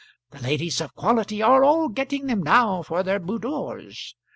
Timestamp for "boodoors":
3.19-4.15